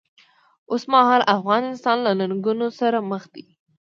اوسمهالی 0.71 1.29
افغان 1.35 1.61
انسان 1.71 1.97
له 2.05 2.11
ننګونو 2.19 2.67
سره 2.79 2.97
مخ 3.09 3.23
دی. 3.33 3.45